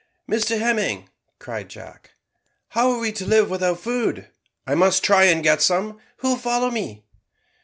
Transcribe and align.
"Mr 0.27 0.57
Hemming," 0.57 1.09
said 1.45 1.69
Jack, 1.69 2.13
"how 2.69 2.89
are 2.89 2.97
we 2.97 3.11
to 3.11 3.23
live 3.23 3.51
without 3.51 3.79
food? 3.81 4.29
I 4.65 4.73
must 4.73 5.03
try 5.03 5.25
and 5.25 5.43
get 5.43 5.61
some 5.61 5.99
who'll 6.17 6.37
follow 6.37 6.71
me?" 6.71 7.03